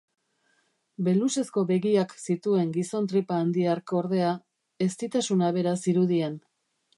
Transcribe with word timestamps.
Belusezko 1.07 1.63
begiak 1.71 2.15
zituen 2.23 2.71
gizon 2.77 3.09
tripa-handi 3.11 3.67
hark, 3.75 3.95
ordea, 4.01 4.33
eztitasuna 4.87 5.51
bera 5.61 5.77
zirudien. 5.85 6.41